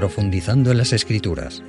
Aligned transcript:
profundizando 0.00 0.70
en 0.70 0.78
las 0.78 0.94
escrituras. 0.94 1.62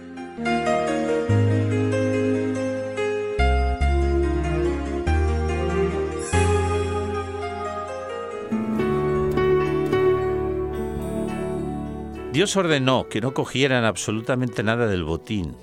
Dios 12.31 12.55
ordenó 12.55 13.09
que 13.09 13.19
no 13.19 13.33
cogieran 13.33 13.83
absolutamente 13.83 14.63
nada 14.63 14.87
del 14.87 15.03
botín. 15.03 15.57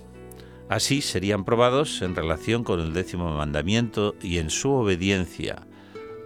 Así 0.69 1.01
serían 1.01 1.47
probados 1.47 2.03
en 2.03 2.15
relación 2.15 2.65
con 2.65 2.81
el 2.81 2.93
décimo 2.93 3.35
mandamiento 3.35 4.15
y 4.21 4.37
en 4.37 4.51
su 4.51 4.73
obediencia 4.73 5.67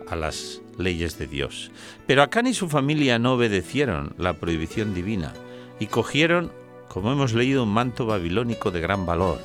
a 0.08 0.16
las 0.16 0.60
leyes 0.76 1.16
de 1.18 1.28
Dios. 1.28 1.70
Pero 2.08 2.24
Acán 2.24 2.48
y 2.48 2.54
su 2.54 2.68
familia 2.68 3.20
no 3.20 3.34
obedecieron 3.34 4.16
la 4.18 4.32
prohibición 4.32 4.92
divina 4.92 5.32
y 5.80 5.86
cogieron, 5.86 6.52
como 6.88 7.12
hemos 7.12 7.32
leído, 7.32 7.64
un 7.64 7.72
manto 7.72 8.06
babilónico 8.06 8.70
de 8.70 8.80
gran 8.80 9.06
valor, 9.06 9.38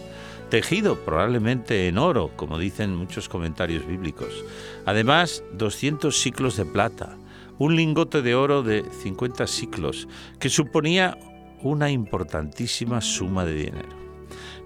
tejido 0.49 0.95
probablemente 0.97 1.87
en 1.87 1.97
oro, 1.97 2.31
como 2.35 2.57
dicen 2.57 2.95
muchos 2.95 3.29
comentarios 3.29 3.85
bíblicos. 3.85 4.43
Además, 4.85 5.43
200 5.53 6.15
ciclos 6.17 6.57
de 6.57 6.65
plata, 6.65 7.17
un 7.57 7.75
lingote 7.75 8.21
de 8.21 8.35
oro 8.35 8.63
de 8.63 8.85
50 9.03 9.47
ciclos, 9.47 10.07
que 10.39 10.49
suponía 10.49 11.17
una 11.61 11.89
importantísima 11.89 13.01
suma 13.01 13.45
de 13.45 13.53
dinero. 13.55 13.89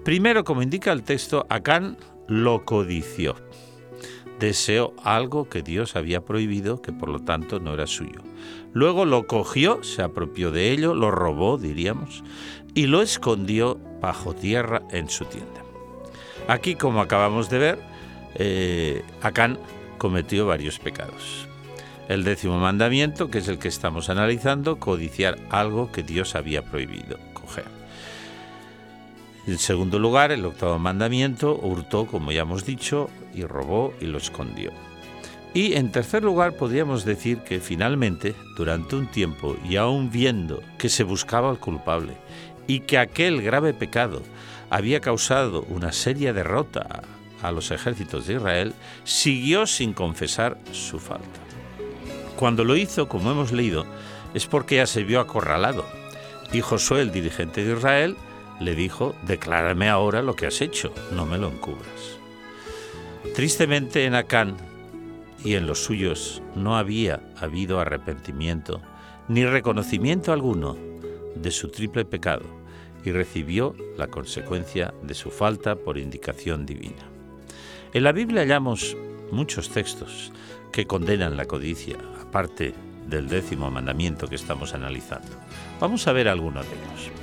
Primero, 0.04 0.44
como 0.44 0.62
indica 0.62 0.92
el 0.92 1.02
texto, 1.02 1.46
Acán 1.48 1.96
lo 2.28 2.64
codició. 2.64 3.36
Deseó 4.42 4.92
algo 5.04 5.48
que 5.48 5.62
Dios 5.62 5.94
había 5.94 6.24
prohibido, 6.24 6.82
que 6.82 6.92
por 6.92 7.08
lo 7.08 7.20
tanto 7.20 7.60
no 7.60 7.74
era 7.74 7.86
suyo. 7.86 8.22
Luego 8.72 9.04
lo 9.04 9.28
cogió, 9.28 9.84
se 9.84 10.02
apropió 10.02 10.50
de 10.50 10.72
ello, 10.72 10.94
lo 10.94 11.12
robó, 11.12 11.58
diríamos, 11.58 12.24
y 12.74 12.88
lo 12.88 13.02
escondió 13.02 13.78
bajo 14.00 14.34
tierra 14.34 14.82
en 14.90 15.08
su 15.08 15.26
tienda. 15.26 15.62
Aquí, 16.48 16.74
como 16.74 17.00
acabamos 17.00 17.50
de 17.50 17.58
ver, 17.58 17.78
eh, 18.34 19.04
Acán 19.20 19.60
cometió 19.96 20.44
varios 20.44 20.80
pecados. 20.80 21.46
El 22.08 22.24
décimo 22.24 22.58
mandamiento, 22.58 23.30
que 23.30 23.38
es 23.38 23.46
el 23.46 23.60
que 23.60 23.68
estamos 23.68 24.10
analizando, 24.10 24.80
codiciar 24.80 25.38
algo 25.50 25.92
que 25.92 26.02
Dios 26.02 26.34
había 26.34 26.62
prohibido 26.62 27.16
coger. 27.32 27.66
En 29.46 29.58
segundo 29.58 29.98
lugar, 29.98 30.30
el 30.30 30.44
octavo 30.44 30.78
mandamiento, 30.78 31.58
hurtó, 31.58 32.06
como 32.06 32.30
ya 32.30 32.42
hemos 32.42 32.64
dicho, 32.64 33.10
y 33.34 33.44
robó 33.44 33.92
y 34.00 34.06
lo 34.06 34.18
escondió. 34.18 34.70
Y 35.54 35.74
en 35.74 35.90
tercer 35.90 36.22
lugar, 36.22 36.54
podríamos 36.56 37.04
decir 37.04 37.38
que 37.38 37.60
finalmente, 37.60 38.34
durante 38.56 38.96
un 38.96 39.08
tiempo, 39.08 39.56
y 39.68 39.76
aún 39.76 40.10
viendo 40.10 40.62
que 40.78 40.88
se 40.88 41.04
buscaba 41.04 41.50
al 41.50 41.58
culpable 41.58 42.14
y 42.66 42.80
que 42.80 42.98
aquel 42.98 43.42
grave 43.42 43.74
pecado 43.74 44.22
había 44.70 45.00
causado 45.00 45.62
una 45.68 45.92
seria 45.92 46.32
derrota 46.32 47.02
a 47.42 47.50
los 47.50 47.72
ejércitos 47.72 48.26
de 48.26 48.34
Israel, 48.34 48.72
siguió 49.04 49.66
sin 49.66 49.92
confesar 49.92 50.56
su 50.70 51.00
falta. 51.00 51.40
Cuando 52.36 52.64
lo 52.64 52.76
hizo, 52.76 53.08
como 53.08 53.32
hemos 53.32 53.52
leído, 53.52 53.84
es 54.32 54.46
porque 54.46 54.76
ya 54.76 54.86
se 54.86 55.02
vio 55.02 55.20
acorralado. 55.20 55.84
Y 56.52 56.60
Josué, 56.60 57.02
el 57.02 57.12
dirigente 57.12 57.64
de 57.64 57.72
Israel, 57.74 58.16
le 58.60 58.74
dijo, 58.74 59.14
declárame 59.26 59.88
ahora 59.88 60.22
lo 60.22 60.34
que 60.34 60.46
has 60.46 60.60
hecho, 60.60 60.92
no 61.14 61.26
me 61.26 61.38
lo 61.38 61.48
encubras. 61.48 62.18
Tristemente 63.34 64.04
en 64.04 64.14
Acán 64.14 64.56
y 65.44 65.54
en 65.54 65.66
los 65.66 65.84
suyos 65.84 66.42
no 66.54 66.76
había 66.76 67.20
habido 67.40 67.80
arrepentimiento 67.80 68.80
ni 69.28 69.44
reconocimiento 69.44 70.32
alguno 70.32 70.76
de 71.34 71.50
su 71.50 71.68
triple 71.68 72.04
pecado 72.04 72.44
y 73.04 73.10
recibió 73.10 73.74
la 73.96 74.08
consecuencia 74.08 74.94
de 75.02 75.14
su 75.14 75.30
falta 75.30 75.76
por 75.76 75.98
indicación 75.98 76.66
divina. 76.66 77.02
En 77.92 78.04
la 78.04 78.12
Biblia 78.12 78.42
hallamos 78.42 78.96
muchos 79.30 79.70
textos 79.70 80.32
que 80.72 80.86
condenan 80.86 81.36
la 81.36 81.46
codicia, 81.46 81.96
parte 82.30 82.74
del 83.06 83.28
décimo 83.28 83.70
mandamiento 83.70 84.28
que 84.28 84.36
estamos 84.36 84.74
analizando. 84.74 85.28
Vamos 85.80 86.06
a 86.06 86.12
ver 86.12 86.28
algunos 86.28 86.64
de 86.66 86.72
ellos. 86.72 87.21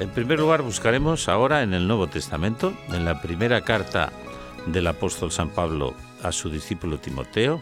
En 0.00 0.10
primer 0.10 0.38
lugar, 0.38 0.62
buscaremos 0.62 1.28
ahora 1.28 1.62
en 1.62 1.72
el 1.74 1.86
Nuevo 1.86 2.08
Testamento, 2.08 2.72
en 2.92 3.04
la 3.04 3.20
primera 3.20 3.62
carta 3.62 4.12
del 4.66 4.86
apóstol 4.86 5.30
San 5.30 5.50
Pablo 5.50 5.94
a 6.22 6.32
su 6.32 6.50
discípulo 6.50 6.98
Timoteo, 6.98 7.60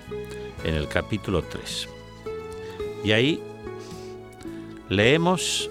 en 0.65 0.75
el 0.75 0.89
capítulo 0.89 1.43
3. 1.43 1.89
Y 3.05 3.13
ahí 3.13 3.43
leemos 4.89 5.71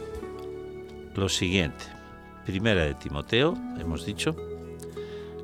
lo 1.16 1.30
siguiente. 1.30 1.86
Primera 2.46 2.84
de 2.86 2.94
Timoteo, 2.96 3.56
hemos 3.80 4.06
dicho, 4.06 4.36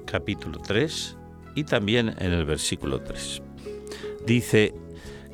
capítulo 0.05 0.59
3 0.59 1.16
y 1.55 1.63
también 1.63 2.16
en 2.19 2.34
el 2.34 2.45
versículo 2.45 3.01
3. 3.01 3.41
Dice, 4.25 4.73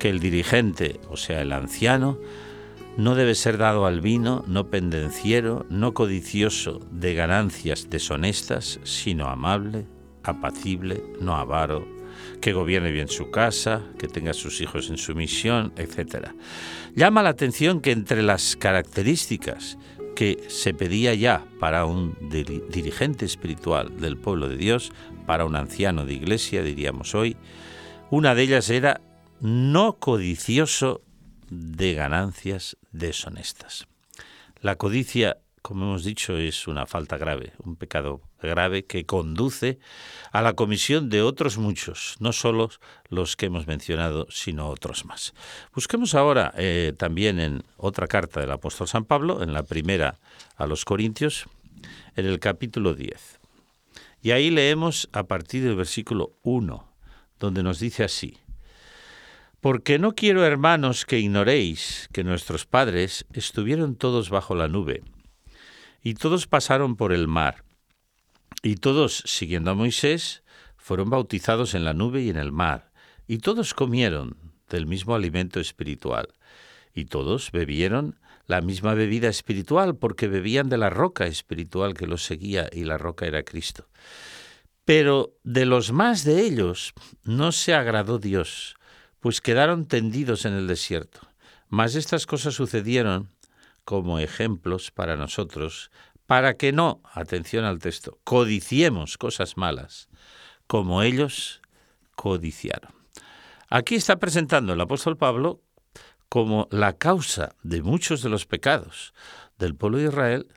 que 0.03 0.09
el 0.09 0.19
dirigente, 0.19 0.99
o 1.09 1.15
sea, 1.15 1.41
el 1.41 1.53
anciano, 1.53 2.17
no 2.97 3.15
debe 3.15 3.35
ser 3.35 3.57
dado 3.57 3.85
al 3.85 4.01
vino, 4.01 4.43
no 4.47 4.69
pendenciero, 4.69 5.65
no 5.69 5.93
codicioso 5.93 6.79
de 6.91 7.15
ganancias 7.15 7.89
deshonestas, 7.89 8.79
sino 8.83 9.27
amable, 9.27 9.87
apacible, 10.23 11.03
no 11.19 11.35
avaro, 11.35 11.87
que 12.39 12.53
gobierne 12.53 12.91
bien 12.91 13.07
su 13.07 13.31
casa, 13.31 13.81
que 13.97 14.07
tenga 14.07 14.31
a 14.31 14.35
sus 14.35 14.61
hijos 14.61 14.89
en 14.89 14.97
sumisión, 14.97 15.73
etc. 15.77 16.29
Llama 16.95 17.23
la 17.23 17.29
atención 17.29 17.81
que 17.81 17.91
entre 17.91 18.21
las 18.21 18.55
características 18.55 19.77
que 20.15 20.43
se 20.47 20.75
pedía 20.75 21.15
ya 21.15 21.43
para 21.59 21.85
un 21.85 22.15
dirigente 22.29 23.25
espiritual 23.25 23.99
del 23.99 24.17
pueblo 24.17 24.47
de 24.47 24.57
Dios, 24.57 24.91
para 25.25 25.45
un 25.45 25.55
anciano 25.55 26.05
de 26.05 26.13
iglesia, 26.13 26.61
diríamos 26.61 27.15
hoy, 27.15 27.37
una 28.11 28.35
de 28.35 28.43
ellas 28.43 28.69
era 28.69 29.01
no 29.41 29.97
codicioso 29.97 31.01
de 31.49 31.93
ganancias 31.93 32.77
deshonestas. 32.91 33.87
La 34.61 34.77
codicia, 34.77 35.37
como 35.61 35.85
hemos 35.85 36.03
dicho, 36.03 36.37
es 36.37 36.67
una 36.67 36.85
falta 36.85 37.17
grave, 37.17 37.53
un 37.63 37.75
pecado 37.75 38.21
grave 38.41 38.85
que 38.85 39.05
conduce 39.05 39.79
a 40.31 40.41
la 40.41 40.53
comisión 40.53 41.09
de 41.09 41.21
otros 41.21 41.57
muchos, 41.57 42.15
no 42.19 42.33
solo 42.33 42.69
los 43.09 43.35
que 43.35 43.47
hemos 43.47 43.67
mencionado, 43.67 44.27
sino 44.29 44.69
otros 44.69 45.05
más. 45.05 45.33
Busquemos 45.73 46.15
ahora 46.15 46.53
eh, 46.57 46.93
también 46.97 47.39
en 47.39 47.63
otra 47.77 48.07
carta 48.07 48.39
del 48.39 48.51
apóstol 48.51 48.87
San 48.87 49.05
Pablo, 49.05 49.43
en 49.43 49.53
la 49.53 49.63
primera 49.63 50.19
a 50.55 50.65
los 50.67 50.85
Corintios, 50.85 51.45
en 52.15 52.25
el 52.25 52.39
capítulo 52.39 52.93
10. 52.93 53.39
Y 54.21 54.31
ahí 54.31 54.49
leemos 54.49 55.09
a 55.11 55.23
partir 55.23 55.63
del 55.63 55.75
versículo 55.75 56.31
1, 56.43 56.87
donde 57.39 57.63
nos 57.63 57.79
dice 57.79 58.05
así, 58.05 58.37
porque 59.63 59.97
no 59.97 60.13
quiero, 60.13 60.45
hermanos, 60.45 61.05
que 61.05 61.19
ignoréis 61.19 62.09
que 62.11 62.25
nuestros 62.25 62.65
padres 62.65 63.25
estuvieron 63.31 63.95
todos 63.95 64.29
bajo 64.29 64.55
la 64.55 64.67
nube, 64.67 65.03
y 66.01 66.15
todos 66.15 66.47
pasaron 66.47 66.97
por 66.97 67.13
el 67.13 67.29
mar, 67.29 67.63
y 68.61 68.75
todos, 68.75 69.23
siguiendo 69.25 69.71
a 69.71 69.73
Moisés, 69.73 70.43
fueron 70.75 71.09
bautizados 71.09 71.75
en 71.75 71.85
la 71.85 71.93
nube 71.93 72.23
y 72.23 72.29
en 72.29 72.35
el 72.35 72.51
mar, 72.51 72.91
y 73.25 73.37
todos 73.37 73.73
comieron 73.73 74.35
del 74.67 74.85
mismo 74.85 75.15
alimento 75.15 75.61
espiritual, 75.61 76.27
y 76.93 77.05
todos 77.05 77.49
bebieron 77.53 78.19
la 78.47 78.59
misma 78.59 78.95
bebida 78.95 79.29
espiritual, 79.29 79.95
porque 79.95 80.27
bebían 80.27 80.67
de 80.67 80.77
la 80.77 80.89
roca 80.89 81.25
espiritual 81.25 81.93
que 81.93 82.05
los 82.05 82.25
seguía, 82.25 82.67
y 82.69 82.83
la 82.83 82.97
roca 82.97 83.27
era 83.27 83.43
Cristo. 83.43 83.87
Pero 84.83 85.37
de 85.45 85.65
los 85.65 85.93
más 85.93 86.25
de 86.25 86.41
ellos 86.41 86.93
no 87.23 87.53
se 87.53 87.73
agradó 87.73 88.19
Dios, 88.19 88.75
pues 89.23 89.39
quedaron 89.39 89.85
tendidos 89.85 90.43
en 90.43 90.51
el 90.51 90.67
desierto. 90.67 91.21
Mas 91.69 91.95
estas 91.95 92.25
cosas 92.25 92.55
sucedieron 92.55 93.29
como 93.85 94.19
ejemplos 94.19 94.91
para 94.91 95.15
nosotros, 95.15 95.91
para 96.25 96.55
que 96.57 96.73
no, 96.73 97.01
atención 97.13 97.63
al 97.63 97.79
texto, 97.79 98.19
codiciemos 98.25 99.17
cosas 99.17 99.55
malas, 99.55 100.09
como 100.67 101.03
ellos 101.03 101.61
codiciaron. 102.17 102.91
Aquí 103.69 103.95
está 103.95 104.17
presentando 104.17 104.73
el 104.73 104.81
apóstol 104.81 105.15
Pablo 105.15 105.61
como 106.27 106.67
la 106.69 106.97
causa 106.97 107.55
de 107.63 107.81
muchos 107.81 108.23
de 108.23 108.29
los 108.29 108.45
pecados 108.45 109.13
del 109.57 109.73
pueblo 109.73 109.99
de 109.99 110.07
Israel, 110.09 110.47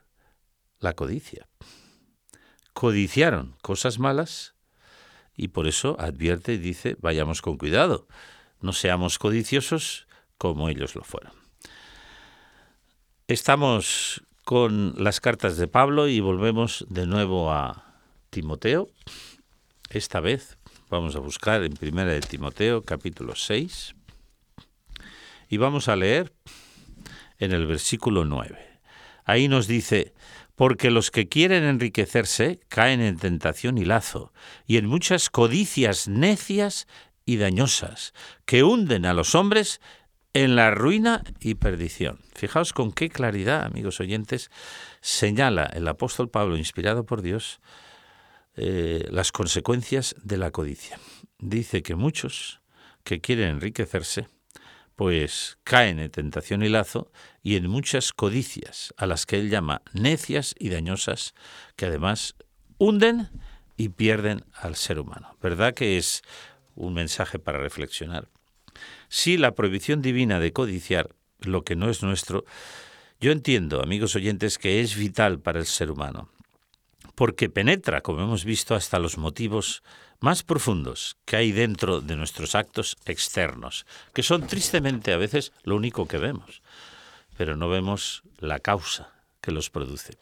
la 0.79 0.91
codicia. 0.91 1.47
Codiciaron 2.73 3.55
cosas 3.61 3.97
malas 3.97 4.55
y 5.37 5.47
por 5.47 5.67
eso 5.67 5.95
advierte 6.01 6.55
y 6.55 6.57
dice, 6.57 6.97
vayamos 6.99 7.41
con 7.41 7.57
cuidado, 7.57 8.07
no 8.61 8.73
seamos 8.73 9.19
codiciosos 9.19 10.07
como 10.37 10.69
ellos 10.69 10.95
lo 10.95 11.03
fueron. 11.03 11.33
Estamos 13.27 14.23
con 14.43 14.93
las 14.97 15.19
cartas 15.19 15.57
de 15.57 15.67
Pablo 15.67 16.07
y 16.07 16.19
volvemos 16.19 16.85
de 16.89 17.05
nuevo 17.05 17.51
a 17.51 18.01
Timoteo. 18.29 18.89
Esta 19.89 20.19
vez 20.19 20.57
vamos 20.89 21.15
a 21.15 21.19
buscar 21.19 21.63
en 21.63 21.73
Primera 21.73 22.11
de 22.11 22.21
Timoteo 22.21 22.83
capítulo 22.83 23.35
6 23.35 23.95
y 25.49 25.57
vamos 25.57 25.87
a 25.87 25.95
leer 25.95 26.33
en 27.39 27.51
el 27.51 27.67
versículo 27.67 28.25
9. 28.25 28.57
Ahí 29.25 29.47
nos 29.47 29.67
dice, 29.67 30.13
porque 30.55 30.89
los 30.89 31.11
que 31.11 31.27
quieren 31.27 31.63
enriquecerse 31.63 32.59
caen 32.69 33.01
en 33.01 33.17
tentación 33.17 33.77
y 33.77 33.85
lazo, 33.85 34.33
y 34.65 34.77
en 34.77 34.87
muchas 34.87 35.29
codicias 35.29 36.07
necias 36.07 36.87
y 37.27 37.35
dañosas, 37.37 38.13
que 38.45 38.63
hunden 38.63 39.05
a 39.05 39.13
los 39.13 39.35
hombres 39.35 39.81
en 40.33 40.55
la 40.55 40.71
ruina 40.71 41.23
y 41.41 41.55
perdición. 41.55 42.19
Fijaos 42.33 42.71
con 42.71 42.93
qué 42.93 43.09
claridad, 43.09 43.65
amigos 43.65 43.99
oyentes, 43.99 44.49
señala 45.01 45.65
el 45.65 45.87
apóstol 45.89 46.29
Pablo, 46.29 46.57
inspirado 46.57 47.05
por 47.05 47.21
Dios, 47.21 47.59
eh, 48.55 49.05
las 49.11 49.33
consecuencias 49.33 50.15
de 50.23 50.37
la 50.37 50.51
codicia. 50.51 50.99
Dice 51.37 51.83
que 51.83 51.95
muchos 51.95 52.61
que 53.03 53.19
quieren 53.19 53.49
enriquecerse, 53.49 54.29
pues 54.95 55.59
caen 55.65 55.99
en 55.99 56.09
tentación 56.09 56.63
y 56.63 56.69
lazo 56.69 57.11
y 57.43 57.57
en 57.57 57.67
muchas 57.67 58.13
codicias, 58.13 58.93
a 58.95 59.05
las 59.05 59.25
que 59.25 59.37
él 59.37 59.49
llama 59.49 59.81
necias 59.91 60.55
y 60.57 60.69
dañosas, 60.69 61.33
que 61.75 61.87
además 61.87 62.35
hunden 62.77 63.29
y 63.75 63.89
pierden 63.89 64.45
al 64.53 64.75
ser 64.75 64.99
humano. 64.99 65.35
¿Verdad 65.41 65.73
que 65.73 65.97
es 65.97 66.23
un 66.77 66.93
mensaje 66.93 67.39
para 67.39 67.59
reflexionar? 67.59 68.29
Si 69.09 69.37
la 69.37 69.55
prohibición 69.55 70.01
divina 70.01 70.39
de 70.39 70.53
codiciar 70.53 71.09
lo 71.39 71.63
que 71.63 71.75
no 71.75 71.89
es 71.89 72.03
nuestro, 72.03 72.45
yo 73.19 73.31
entiendo, 73.31 73.81
amigos 73.81 74.15
oyentes, 74.15 74.57
que 74.57 74.81
es 74.81 74.95
vital 74.95 75.39
para 75.39 75.59
el 75.59 75.65
ser 75.65 75.91
humano, 75.91 76.29
porque 77.15 77.49
penetra, 77.49 78.01
como 78.01 78.23
hemos 78.23 78.45
visto, 78.45 78.75
hasta 78.75 78.99
los 78.99 79.17
motivos 79.17 79.83
más 80.19 80.43
profundos 80.43 81.17
que 81.25 81.35
hay 81.35 81.51
dentro 81.51 82.01
de 82.01 82.15
nuestros 82.15 82.55
actos 82.55 82.97
externos, 83.05 83.85
que 84.13 84.23
son 84.23 84.47
tristemente 84.47 85.13
a 85.13 85.17
veces 85.17 85.51
lo 85.63 85.75
único 85.75 86.07
que 86.07 86.17
vemos, 86.17 86.61
pero 87.37 87.55
no 87.55 87.69
vemos 87.69 88.23
la 88.39 88.59
causa 88.59 89.16
que 89.47 89.53
los 89.53 89.69
produce. 89.69 90.17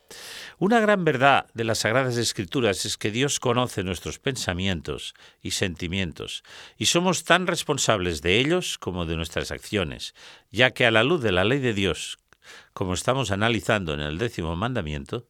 Una 0.60 0.80
gran 0.80 1.04
verdad 1.04 1.48
de 1.56 1.64
las 1.64 1.80
Sagradas 1.80 2.16
Escrituras 2.16 2.86
es 2.86 2.96
que 2.96 3.10
Dios 3.10 3.40
conoce 3.40 3.84
nuestros 3.84 4.20
pensamientos 4.20 5.16
y 5.42 5.50
sentimientos, 5.50 6.44
y 6.78 6.86
somos 6.86 7.24
tan 7.24 7.48
responsables 7.48 8.22
de 8.22 8.38
ellos 8.38 8.78
como 8.78 9.08
de 9.08 9.16
nuestras 9.16 9.50
acciones, 9.50 10.14
ya 10.52 10.76
que 10.76 10.86
a 10.86 10.92
la 10.92 11.04
luz 11.04 11.24
de 11.24 11.32
la 11.32 11.44
ley 11.44 11.58
de 11.58 11.74
Dios, 11.74 12.20
como 12.74 12.94
estamos 12.94 13.32
analizando 13.32 13.96
en 13.96 14.02
el 14.02 14.20
décimo 14.20 14.56
mandamiento, 14.56 15.28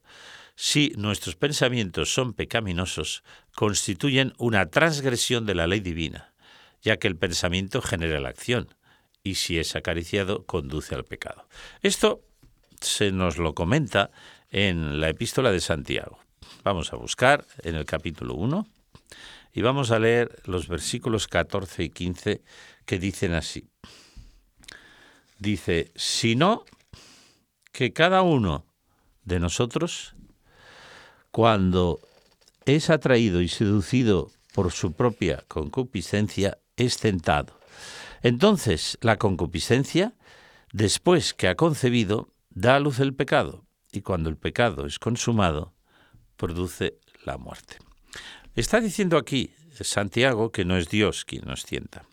si 0.56 0.92
nuestros 0.98 1.34
pensamientos 1.34 2.12
son 2.12 2.34
pecaminosos, 2.34 3.24
constituyen 3.54 4.34
una 4.36 4.66
transgresión 4.68 5.46
de 5.46 5.54
la 5.54 5.66
ley 5.66 5.80
divina, 5.80 6.34
ya 6.82 6.98
que 6.98 7.08
el 7.08 7.16
pensamiento 7.16 7.80
genera 7.80 8.20
la 8.20 8.28
acción, 8.28 8.74
y 9.22 9.36
si 9.36 9.58
es 9.58 9.74
acariciado, 9.74 10.44
conduce 10.44 10.94
al 10.94 11.06
pecado. 11.06 11.48
Esto 11.80 12.25
se 12.86 13.12
nos 13.12 13.38
lo 13.38 13.54
comenta 13.54 14.10
en 14.50 15.00
la 15.00 15.08
epístola 15.08 15.50
de 15.50 15.60
Santiago. 15.60 16.18
Vamos 16.64 16.92
a 16.92 16.96
buscar 16.96 17.44
en 17.62 17.74
el 17.74 17.84
capítulo 17.84 18.34
1 18.34 18.66
y 19.52 19.62
vamos 19.62 19.90
a 19.90 19.98
leer 19.98 20.40
los 20.44 20.68
versículos 20.68 21.28
14 21.28 21.84
y 21.84 21.90
15 21.90 22.42
que 22.84 22.98
dicen 22.98 23.34
así. 23.34 23.68
Dice, 25.38 25.92
sino 25.94 26.64
que 27.72 27.92
cada 27.92 28.22
uno 28.22 28.64
de 29.24 29.40
nosotros 29.40 30.14
cuando 31.30 32.00
es 32.64 32.88
atraído 32.88 33.42
y 33.42 33.48
seducido 33.48 34.30
por 34.54 34.72
su 34.72 34.92
propia 34.92 35.44
concupiscencia, 35.48 36.56
es 36.76 36.96
tentado. 36.96 37.60
Entonces, 38.22 38.96
la 39.02 39.18
concupiscencia, 39.18 40.14
después 40.72 41.34
que 41.34 41.48
ha 41.48 41.54
concebido, 41.54 42.30
da 42.56 42.76
a 42.76 42.80
luz 42.80 43.00
el 43.00 43.14
pecado, 43.14 43.66
y 43.92 44.00
cuando 44.00 44.30
el 44.30 44.38
pecado 44.38 44.86
es 44.86 44.98
consumado, 44.98 45.74
produce 46.36 46.98
la 47.24 47.36
muerte. 47.36 47.76
Está 48.54 48.80
diciendo 48.80 49.18
aquí 49.18 49.50
Santiago 49.78 50.50
que 50.50 50.64
no 50.64 50.78
es 50.78 50.88
Dios 50.88 51.26
quien 51.26 51.44
nos 51.44 51.66
tienta, 51.66 52.06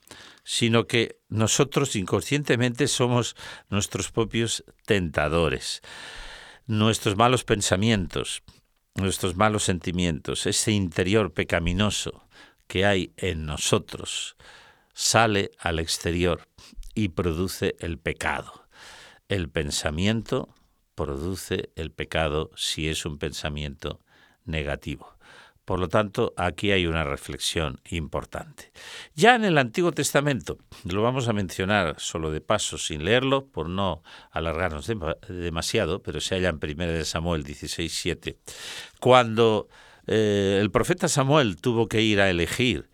sino 0.43 0.85
que 0.85 1.17
nosotros 1.29 1.95
inconscientemente 1.95 2.89
somos 2.89 3.37
nuestros 3.69 4.11
propios 4.11 4.65
tentadores. 4.85 5.81
Nuestros 6.67 7.15
malos 7.15 7.45
pensamientos, 7.45 8.43
nuestros 8.95 9.37
malos 9.37 9.63
sentimientos, 9.63 10.45
ese 10.45 10.73
interior 10.73 11.33
pecaminoso 11.33 12.27
que 12.67 12.85
hay 12.85 13.13
en 13.15 13.45
nosotros, 13.45 14.35
sale 14.93 15.51
al 15.57 15.79
exterior 15.79 16.49
y 16.93 17.09
produce 17.09 17.75
el 17.79 17.97
pecado. 17.97 18.62
El 19.29 19.49
pensamiento 19.49 20.53
produce 20.95 21.71
el 21.75 21.91
pecado 21.91 22.51
si 22.55 22.89
es 22.89 23.05
un 23.05 23.17
pensamiento 23.17 23.99
negativo. 24.45 25.17
Por 25.65 25.79
lo 25.79 25.87
tanto, 25.87 26.33
aquí 26.35 26.71
hay 26.71 26.87
una 26.87 27.05
reflexión 27.05 27.79
importante. 27.89 28.73
Ya 29.15 29.35
en 29.35 29.45
el 29.45 29.57
Antiguo 29.57 29.93
Testamento, 29.93 30.57
lo 30.83 31.01
vamos 31.01 31.29
a 31.29 31.33
mencionar 31.33 31.95
solo 31.99 32.31
de 32.31 32.41
paso, 32.41 32.77
sin 32.77 33.05
leerlo, 33.05 33.47
por 33.47 33.69
no 33.69 34.03
alargarnos 34.31 34.91
demasiado, 35.29 36.03
pero 36.03 36.19
se 36.19 36.35
halla 36.35 36.49
en 36.49 36.59
1 36.61 36.87
de 36.87 37.05
Samuel 37.05 37.43
16, 37.43 38.09
cuando 38.99 39.69
eh, 40.05 40.59
el 40.61 40.69
profeta 40.69 41.07
Samuel 41.07 41.55
tuvo 41.55 41.87
que 41.87 42.01
ir 42.01 42.19
a 42.19 42.29
elegir 42.29 42.89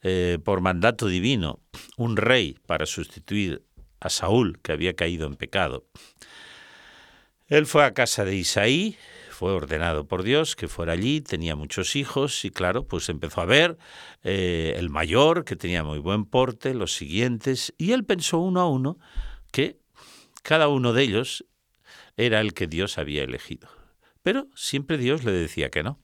eh, 0.00 0.38
por 0.42 0.62
mandato 0.62 1.08
divino 1.08 1.60
un 1.98 2.16
rey 2.16 2.56
para 2.66 2.86
sustituir 2.86 3.65
a 4.00 4.08
Saúl, 4.08 4.58
que 4.62 4.72
había 4.72 4.94
caído 4.94 5.26
en 5.26 5.36
pecado. 5.36 5.86
Él 7.48 7.66
fue 7.66 7.84
a 7.84 7.94
casa 7.94 8.24
de 8.24 8.34
Isaí, 8.34 8.96
fue 9.30 9.52
ordenado 9.52 10.06
por 10.08 10.22
Dios 10.22 10.56
que 10.56 10.66
fuera 10.66 10.94
allí, 10.94 11.20
tenía 11.20 11.54
muchos 11.54 11.94
hijos 11.94 12.44
y 12.44 12.50
claro, 12.50 12.86
pues 12.88 13.08
empezó 13.08 13.42
a 13.42 13.44
ver 13.44 13.76
eh, 14.24 14.74
el 14.76 14.90
mayor, 14.90 15.44
que 15.44 15.56
tenía 15.56 15.84
muy 15.84 15.98
buen 15.98 16.24
porte, 16.24 16.74
los 16.74 16.94
siguientes, 16.94 17.74
y 17.78 17.92
él 17.92 18.04
pensó 18.04 18.38
uno 18.38 18.60
a 18.60 18.68
uno 18.68 18.98
que 19.52 19.78
cada 20.42 20.68
uno 20.68 20.92
de 20.92 21.02
ellos 21.02 21.44
era 22.16 22.40
el 22.40 22.54
que 22.54 22.66
Dios 22.66 22.98
había 22.98 23.22
elegido. 23.24 23.68
Pero 24.22 24.48
siempre 24.54 24.98
Dios 24.98 25.22
le 25.22 25.32
decía 25.32 25.70
que 25.70 25.82
no. 25.82 26.00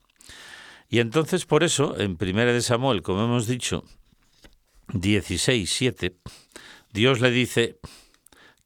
Y 0.89 1.01
entonces 1.01 1.47
por 1.47 1.65
eso, 1.65 1.99
en 1.99 2.19
1 2.21 2.53
de 2.53 2.61
Samuel, 2.61 3.03
como 3.03 3.25
hemos 3.25 3.47
dicho, 3.47 3.85
16, 4.93 5.71
7, 5.71 6.17
Dios 6.93 7.21
le 7.21 7.31
dice 7.31 7.79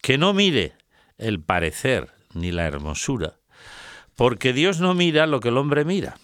que 0.02 0.18
no 0.18 0.34
mire 0.34 0.74
el 1.16 1.40
parecer 1.40 2.10
ni 2.34 2.50
la 2.50 2.66
hermosura, 2.66 3.38
porque 4.16 4.52
Dios 4.52 4.80
no 4.80 4.94
mira 4.94 5.28
lo 5.28 5.38
que 5.38 5.50
el 5.50 5.56
hombre 5.56 5.84
mira, 5.84 6.18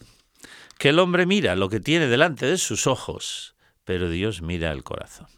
que 0.78 0.88
el 0.88 0.98
hombre 0.98 1.26
mira 1.26 1.54
lo 1.54 1.68
que 1.68 1.78
tiene 1.78 2.08
delante 2.08 2.46
de 2.46 2.58
sus 2.58 2.88
ojos, 2.88 3.54
pero 3.84 4.10
Dios 4.10 4.42
mira 4.42 4.72
el 4.72 4.82
corazón. 4.82 5.28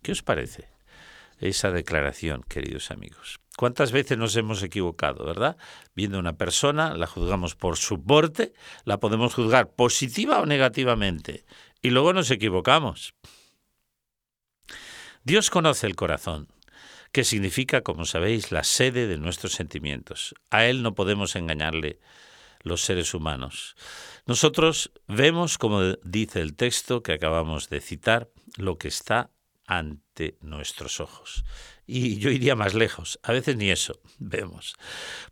¿Qué 0.00 0.12
os 0.12 0.22
parece 0.22 0.68
esa 1.38 1.70
declaración, 1.70 2.42
queridos 2.48 2.90
amigos? 2.90 3.38
¿Cuántas 3.54 3.92
veces 3.92 4.16
nos 4.16 4.34
hemos 4.36 4.62
equivocado, 4.62 5.26
verdad? 5.26 5.58
Viendo 5.94 6.16
a 6.16 6.20
una 6.20 6.38
persona, 6.38 6.96
la 6.96 7.06
juzgamos 7.06 7.56
por 7.56 7.76
su 7.76 8.02
porte, 8.02 8.54
la 8.84 9.00
podemos 9.00 9.34
juzgar 9.34 9.70
positiva 9.74 10.40
o 10.40 10.46
negativamente, 10.46 11.44
y 11.82 11.90
luego 11.90 12.14
nos 12.14 12.30
equivocamos. 12.30 13.14
Dios 15.24 15.48
conoce 15.48 15.86
el 15.86 15.96
corazón 15.96 16.48
que 17.10 17.24
significa, 17.24 17.80
como 17.80 18.04
sabéis, 18.04 18.52
la 18.52 18.62
sede 18.62 19.06
de 19.06 19.16
nuestros 19.16 19.52
sentimientos. 19.52 20.34
A 20.50 20.66
Él 20.66 20.82
no 20.82 20.94
podemos 20.94 21.34
engañarle 21.34 21.98
los 22.60 22.82
seres 22.82 23.14
humanos. 23.14 23.74
Nosotros 24.26 24.92
vemos, 25.08 25.56
como 25.56 25.80
dice 26.04 26.42
el 26.42 26.54
texto 26.54 27.02
que 27.02 27.12
acabamos 27.12 27.70
de 27.70 27.80
citar, 27.80 28.28
lo 28.58 28.76
que 28.76 28.88
está 28.88 29.30
ante 29.66 30.36
nuestros 30.42 31.00
ojos. 31.00 31.46
Y 31.86 32.18
yo 32.18 32.30
iría 32.30 32.54
más 32.54 32.74
lejos, 32.74 33.18
a 33.22 33.32
veces 33.32 33.56
ni 33.56 33.70
eso 33.70 34.00
vemos. 34.18 34.74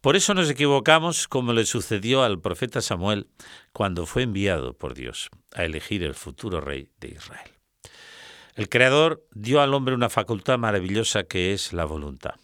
Por 0.00 0.16
eso 0.16 0.32
nos 0.32 0.48
equivocamos 0.48 1.28
como 1.28 1.52
le 1.52 1.66
sucedió 1.66 2.22
al 2.22 2.40
profeta 2.40 2.80
Samuel 2.80 3.28
cuando 3.74 4.06
fue 4.06 4.22
enviado 4.22 4.72
por 4.72 4.94
Dios 4.94 5.28
a 5.54 5.64
elegir 5.64 6.02
el 6.02 6.14
futuro 6.14 6.62
rey 6.62 6.88
de 6.98 7.08
Israel. 7.08 7.61
El 8.54 8.68
Creador 8.68 9.26
dio 9.32 9.62
al 9.62 9.72
hombre 9.72 9.94
una 9.94 10.10
facultad 10.10 10.58
maravillosa 10.58 11.22
que 11.22 11.54
es 11.54 11.72
la 11.72 11.86
voluntad, 11.86 12.34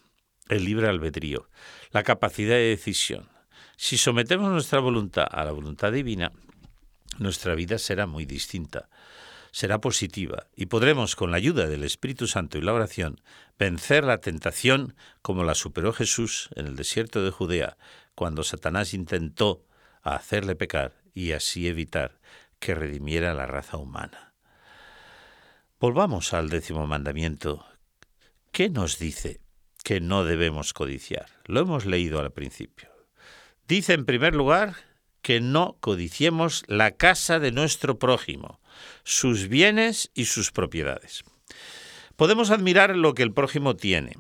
el 0.49 0.65
libre 0.65 0.89
albedrío, 0.89 1.51
la 1.91 2.03
capacidad 2.03 2.55
de 2.55 2.71
decisión. 2.71 3.29
Si 3.77 3.99
sometemos 3.99 4.51
nuestra 4.51 4.81
voluntad 4.81 5.27
a 5.31 5.45
la 5.45 5.53
voluntad 5.53 5.93
divina, 5.93 6.33
nuestra 7.19 7.55
vida 7.55 7.77
será 7.77 8.07
muy 8.07 8.25
distinta, 8.25 8.89
será 9.51 9.83
positiva 9.83 10.47
y 10.57 10.67
podremos, 10.67 11.15
con 11.15 11.31
la 11.31 11.37
ayuda 11.37 11.67
del 11.67 11.85
Espíritu 11.85 12.27
Santo 12.27 12.57
y 12.57 12.63
la 12.63 12.73
oración, 12.73 13.21
vencer 13.59 14.05
la 14.05 14.23
tentación 14.23 14.97
como 15.21 15.45
la 15.45 15.55
superó 15.55 15.93
Jesús 15.93 16.49
en 16.55 16.69
el 16.69 16.77
desierto 16.77 17.23
de 17.23 17.33
Judea, 17.33 17.77
cuando 18.15 18.45
Satanás 18.45 18.95
intentó 18.95 19.67
hacerle 20.01 20.57
pecar 20.57 20.95
y 21.13 21.33
así 21.33 21.69
evitar 21.69 22.19
que 22.61 22.75
redimiera 22.75 23.35
la 23.35 23.45
raza 23.45 23.77
humana. 23.77 24.28
Volvamos 25.81 26.35
al 26.35 26.49
décimo 26.49 26.89
mandamiento. 26.89 27.65
¿Qué 28.51 28.69
nos 28.69 28.99
dice 28.99 29.41
que 29.85 30.01
no 30.01 30.25
debemos 30.25 30.73
codiciar? 30.73 31.27
Lo 31.45 31.61
hemos 31.61 31.87
leído 31.87 32.19
al 32.19 32.33
principio. 32.33 32.89
Dice 33.69 33.93
en 33.93 34.05
primer 34.05 34.35
lugar 34.35 34.75
que 35.23 35.41
no 35.41 35.77
codiciemos 35.79 36.65
la 36.67 36.97
casa 36.97 37.39
de 37.39 37.53
nuestro 37.53 37.97
prójimo, 37.97 38.59
sus 39.05 39.47
bienes 39.47 40.11
y 40.15 40.25
sus 40.25 40.51
propiedades. 40.51 41.23
Podemos 42.17 42.51
admirar 42.51 42.97
lo 42.97 43.15
que 43.15 43.23
el 43.23 43.33
prójimo 43.33 43.77
tiene, 43.77 44.17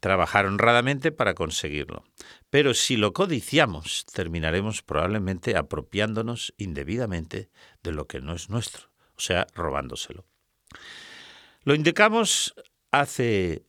trabajar 0.00 0.46
honradamente 0.46 1.12
para 1.12 1.34
conseguirlo. 1.34 2.04
Pero 2.48 2.72
si 2.72 2.96
lo 2.96 3.12
codiciamos, 3.12 4.06
terminaremos 4.14 4.80
probablemente 4.80 5.58
apropiándonos 5.58 6.54
indebidamente 6.56 7.50
de 7.82 7.92
lo 7.92 8.06
que 8.06 8.22
no 8.22 8.32
es 8.32 8.48
nuestro, 8.48 8.88
o 9.14 9.20
sea, 9.20 9.46
robándoselo. 9.52 10.24
Lo 11.64 11.74
indicamos 11.74 12.54
hace 12.90 13.64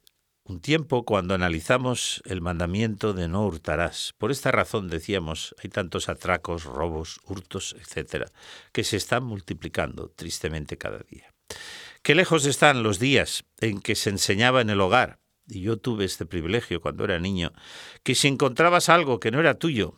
un 0.45 0.59
tiempo 0.59 1.05
cuando 1.05 1.33
analizamos 1.33 2.21
el 2.25 2.41
mandamiento 2.41 3.13
de 3.13 3.27
no 3.27 3.45
hurtarás. 3.45 4.13
Por 4.17 4.31
esta 4.31 4.51
razón 4.51 4.89
decíamos, 4.89 5.55
hay 5.63 5.69
tantos 5.69 6.09
atracos, 6.09 6.65
robos, 6.65 7.19
hurtos, 7.25 7.75
etcétera, 7.79 8.27
que 8.71 8.83
se 8.83 8.97
están 8.97 9.23
multiplicando 9.23 10.09
tristemente 10.09 10.77
cada 10.77 10.99
día. 10.99 11.33
Qué 12.01 12.15
lejos 12.15 12.45
están 12.45 12.83
los 12.83 12.99
días 12.99 13.45
en 13.61 13.79
que 13.79 13.95
se 13.95 14.09
enseñaba 14.09 14.61
en 14.61 14.69
el 14.69 14.81
hogar 14.81 15.19
y 15.47 15.61
yo 15.61 15.77
tuve 15.77 16.05
este 16.05 16.25
privilegio 16.25 16.81
cuando 16.81 17.03
era 17.03 17.19
niño, 17.19 17.53
que 18.03 18.15
si 18.15 18.27
encontrabas 18.27 18.89
algo 18.89 19.19
que 19.19 19.31
no 19.31 19.39
era 19.39 19.55
tuyo, 19.55 19.95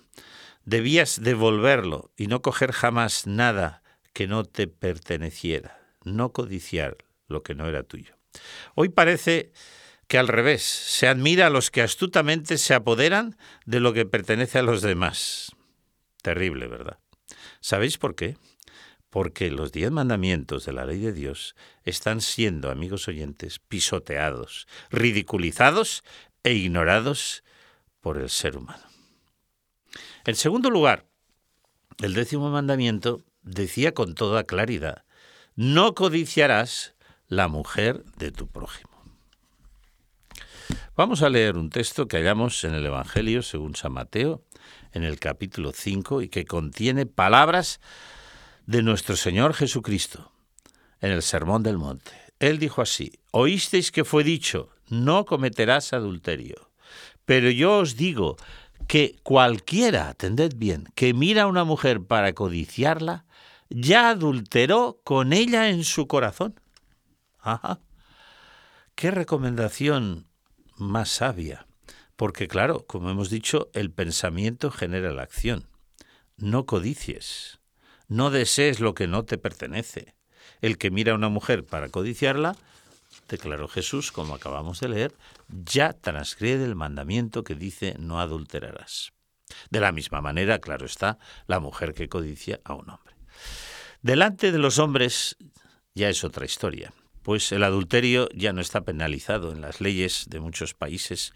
debías 0.63 1.21
devolverlo 1.21 2.11
y 2.17 2.27
no 2.27 2.41
coger 2.41 2.71
jamás 2.71 3.27
nada 3.27 3.83
que 4.13 4.27
no 4.27 4.43
te 4.43 4.67
perteneciera, 4.67 5.79
no 6.05 6.31
codiciar 6.31 6.97
lo 7.27 7.43
que 7.43 7.55
no 7.55 7.67
era 7.67 7.83
tuyo. 7.83 8.15
Hoy 8.75 8.89
parece 8.89 9.51
que 10.07 10.17
al 10.17 10.27
revés, 10.27 10.61
se 10.61 11.07
admira 11.07 11.47
a 11.47 11.49
los 11.49 11.71
que 11.71 11.81
astutamente 11.81 12.57
se 12.57 12.73
apoderan 12.73 13.37
de 13.65 13.79
lo 13.79 13.91
que 13.91 14.05
pertenece 14.05 14.59
a 14.59 14.63
los 14.63 14.81
demás. 14.81 15.51
Terrible, 16.21 16.67
¿verdad? 16.67 16.99
¿Sabéis 17.59 17.97
por 17.97 18.15
qué? 18.15 18.37
porque 19.15 19.49
los 19.49 19.71
diez 19.71 19.91
mandamientos 19.91 20.65
de 20.65 20.73
la 20.73 20.83
ley 20.83 20.99
de 20.99 21.13
Dios 21.13 21.55
están 21.85 22.19
siendo, 22.19 22.69
amigos 22.69 23.07
oyentes, 23.07 23.59
pisoteados, 23.59 24.67
ridiculizados 24.89 26.03
e 26.43 26.51
ignorados 26.51 27.41
por 28.01 28.17
el 28.17 28.29
ser 28.29 28.57
humano. 28.57 28.83
En 30.25 30.35
segundo 30.35 30.69
lugar, 30.69 31.05
el 32.03 32.13
décimo 32.13 32.49
mandamiento 32.49 33.23
decía 33.41 33.93
con 33.93 34.15
toda 34.15 34.43
claridad, 34.43 35.05
no 35.55 35.95
codiciarás 35.95 36.95
la 37.27 37.47
mujer 37.47 38.03
de 38.17 38.31
tu 38.31 38.47
prójimo. 38.47 38.91
Vamos 40.95 41.21
a 41.21 41.29
leer 41.29 41.57
un 41.57 41.69
texto 41.69 42.07
que 42.07 42.17
hallamos 42.17 42.63
en 42.63 42.73
el 42.73 42.85
Evangelio 42.85 43.41
según 43.41 43.75
San 43.75 43.93
Mateo, 43.93 44.43
en 44.93 45.03
el 45.03 45.19
capítulo 45.19 45.71
5, 45.73 46.21
y 46.21 46.29
que 46.29 46.45
contiene 46.45 47.05
palabras 47.05 47.81
de 48.65 48.81
nuestro 48.81 49.15
Señor 49.15 49.53
Jesucristo 49.53 50.31
en 51.01 51.11
el 51.11 51.21
Sermón 51.21 51.63
del 51.63 51.77
Monte. 51.77 52.11
Él 52.39 52.59
dijo 52.59 52.81
así, 52.81 53.11
oísteis 53.31 53.91
que 53.91 54.05
fue 54.05 54.23
dicho, 54.23 54.69
no 54.89 55.25
cometerás 55.25 55.93
adulterio. 55.93 56.69
Pero 57.25 57.49
yo 57.49 57.79
os 57.79 57.95
digo 57.95 58.37
que 58.87 59.15
cualquiera, 59.23 60.09
atended 60.09 60.53
bien, 60.55 60.87
que 60.95 61.13
mira 61.13 61.43
a 61.43 61.47
una 61.47 61.63
mujer 61.63 62.01
para 62.01 62.33
codiciarla, 62.33 63.24
ya 63.69 64.09
adulteró 64.09 64.99
con 65.03 65.33
ella 65.33 65.69
en 65.69 65.83
su 65.83 66.07
corazón. 66.07 66.59
Ajá. 67.39 67.79
Qué 68.95 69.11
recomendación 69.11 70.27
más 70.77 71.09
sabia. 71.09 71.67
Porque 72.15 72.47
claro, 72.47 72.85
como 72.85 73.09
hemos 73.09 73.29
dicho, 73.29 73.69
el 73.73 73.91
pensamiento 73.91 74.71
genera 74.71 75.11
la 75.11 75.23
acción. 75.23 75.67
No 76.37 76.65
codicies. 76.65 77.59
No 78.07 78.29
desees 78.29 78.79
lo 78.79 78.93
que 78.93 79.07
no 79.07 79.25
te 79.25 79.37
pertenece. 79.37 80.15
El 80.61 80.77
que 80.77 80.91
mira 80.91 81.11
a 81.11 81.15
una 81.15 81.29
mujer 81.29 81.65
para 81.65 81.89
codiciarla, 81.89 82.55
declaró 83.27 83.67
Jesús, 83.67 84.11
como 84.11 84.35
acabamos 84.35 84.79
de 84.79 84.89
leer, 84.89 85.15
ya 85.49 85.93
transgrede 85.93 86.65
el 86.65 86.75
mandamiento 86.75 87.43
que 87.43 87.55
dice 87.55 87.95
no 87.99 88.19
adulterarás. 88.19 89.11
De 89.69 89.79
la 89.79 89.91
misma 89.91 90.21
manera, 90.21 90.59
claro 90.59 90.85
está, 90.85 91.19
la 91.47 91.59
mujer 91.59 91.93
que 91.93 92.09
codicia 92.09 92.61
a 92.63 92.73
un 92.73 92.89
hombre. 92.89 93.14
Delante 94.01 94.51
de 94.51 94.59
los 94.59 94.79
hombres 94.79 95.37
ya 95.95 96.09
es 96.09 96.23
otra 96.23 96.45
historia, 96.45 96.93
pues 97.23 97.51
el 97.51 97.63
adulterio 97.63 98.29
ya 98.35 98.53
no 98.53 98.61
está 98.61 98.81
penalizado 98.81 99.51
en 99.51 99.61
las 99.61 99.81
leyes 99.81 100.25
de 100.29 100.39
muchos 100.39 100.73
países 100.73 101.33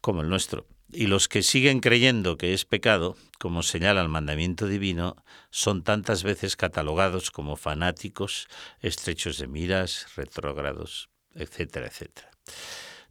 como 0.00 0.20
el 0.20 0.28
nuestro. 0.28 0.66
Y 0.92 1.06
los 1.06 1.28
que 1.28 1.42
siguen 1.42 1.80
creyendo 1.80 2.36
que 2.36 2.54
es 2.54 2.64
pecado, 2.64 3.16
como 3.40 3.62
señala 3.62 4.02
el 4.02 4.08
mandamiento 4.08 4.66
divino, 4.66 5.16
son 5.50 5.82
tantas 5.82 6.22
veces 6.22 6.54
catalogados 6.54 7.30
como 7.30 7.56
fanáticos, 7.56 8.46
estrechos 8.80 9.38
de 9.38 9.48
miras, 9.48 10.06
retrógrados, 10.14 11.08
etcétera, 11.34 11.86
etcétera. 11.86 12.30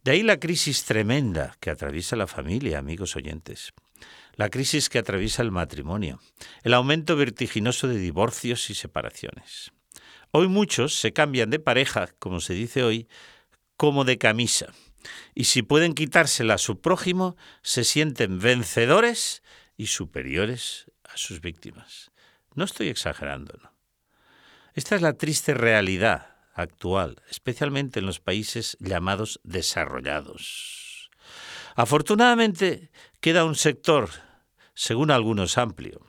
De 0.04 0.12
ahí 0.12 0.22
la 0.22 0.38
crisis 0.38 0.84
tremenda 0.84 1.56
que 1.60 1.70
atraviesa 1.70 2.16
la 2.16 2.26
familia, 2.26 2.78
amigos 2.78 3.16
oyentes. 3.16 3.72
La 4.36 4.48
crisis 4.48 4.88
que 4.88 4.98
atraviesa 4.98 5.42
el 5.42 5.50
matrimonio. 5.50 6.20
El 6.62 6.74
aumento 6.74 7.16
vertiginoso 7.16 7.88
de 7.88 7.98
divorcios 7.98 8.70
y 8.70 8.74
separaciones. 8.74 9.72
Hoy 10.30 10.48
muchos 10.48 10.94
se 10.94 11.12
cambian 11.12 11.50
de 11.50 11.58
pareja, 11.58 12.08
como 12.18 12.40
se 12.40 12.54
dice 12.54 12.82
hoy, 12.82 13.08
como 13.76 14.04
de 14.04 14.18
camisa 14.18 14.72
y 15.34 15.44
si 15.44 15.62
pueden 15.62 15.94
quitársela 15.94 16.54
a 16.54 16.58
su 16.58 16.80
prójimo, 16.80 17.36
se 17.62 17.84
sienten 17.84 18.38
vencedores 18.38 19.42
y 19.76 19.88
superiores 19.88 20.90
a 21.04 21.16
sus 21.16 21.40
víctimas. 21.40 22.10
No 22.54 22.64
estoy 22.64 22.88
exagerando, 22.88 23.58
¿no? 23.62 23.72
Esta 24.74 24.96
es 24.96 25.02
la 25.02 25.14
triste 25.14 25.54
realidad 25.54 26.36
actual, 26.54 27.22
especialmente 27.30 28.00
en 28.00 28.06
los 28.06 28.20
países 28.20 28.76
llamados 28.80 29.40
desarrollados. 29.42 30.85
Afortunadamente, 31.76 32.90
queda 33.20 33.44
un 33.44 33.54
sector, 33.54 34.08
según 34.72 35.10
algunos 35.10 35.58
amplio, 35.58 36.00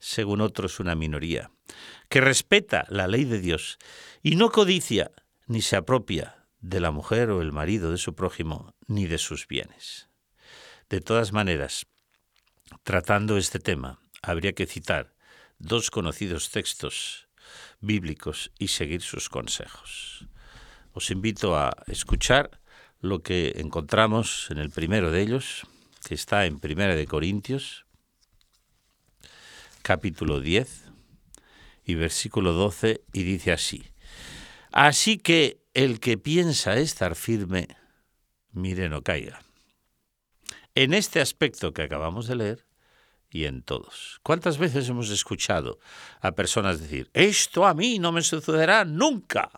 según 0.00 0.40
otros 0.40 0.80
una 0.80 0.96
minoría, 0.96 1.52
que 2.08 2.20
respeta 2.20 2.86
la 2.88 3.06
ley 3.06 3.24
de 3.24 3.40
Dios 3.40 3.78
y 4.20 4.34
no 4.34 4.50
codicia 4.50 5.12
ni 5.46 5.62
se 5.62 5.76
apropia 5.76 6.48
de 6.60 6.80
la 6.80 6.90
mujer 6.90 7.30
o 7.30 7.40
el 7.40 7.52
marido 7.52 7.92
de 7.92 7.98
su 7.98 8.16
prójimo, 8.16 8.74
ni 8.88 9.06
de 9.06 9.18
sus 9.18 9.46
bienes. 9.46 10.08
De 10.90 11.00
todas 11.00 11.32
maneras, 11.32 11.86
tratando 12.82 13.36
este 13.36 13.60
tema, 13.60 14.00
habría 14.22 14.54
que 14.54 14.66
citar 14.66 15.14
dos 15.58 15.92
conocidos 15.92 16.50
textos 16.50 17.28
bíblicos 17.78 18.50
y 18.58 18.68
seguir 18.68 19.02
sus 19.02 19.28
consejos. 19.28 20.26
Os 20.92 21.12
invito 21.12 21.56
a 21.56 21.70
escuchar 21.86 22.60
lo 23.00 23.22
que 23.22 23.54
encontramos 23.56 24.48
en 24.50 24.58
el 24.58 24.70
primero 24.70 25.10
de 25.10 25.22
ellos, 25.22 25.66
que 26.06 26.14
está 26.14 26.46
en 26.46 26.58
Primera 26.58 26.94
de 26.94 27.06
Corintios, 27.06 27.86
capítulo 29.82 30.40
10 30.40 30.84
y 31.84 31.94
versículo 31.94 32.52
12, 32.52 33.02
y 33.12 33.22
dice 33.22 33.52
así: 33.52 33.84
Así 34.72 35.18
que 35.18 35.62
el 35.74 36.00
que 36.00 36.18
piensa 36.18 36.76
estar 36.76 37.14
firme, 37.14 37.68
mire 38.52 38.88
no 38.88 39.02
caiga. 39.02 39.40
En 40.74 40.92
este 40.92 41.20
aspecto 41.20 41.72
que 41.72 41.82
acabamos 41.82 42.26
de 42.26 42.36
leer 42.36 42.66
y 43.30 43.44
en 43.44 43.62
todos. 43.62 44.20
¿Cuántas 44.22 44.58
veces 44.58 44.88
hemos 44.88 45.10
escuchado 45.10 45.78
a 46.20 46.32
personas 46.32 46.80
decir, 46.80 47.10
esto 47.12 47.66
a 47.66 47.74
mí 47.74 47.98
no 47.98 48.12
me 48.12 48.22
sucederá 48.22 48.84
nunca? 48.84 49.50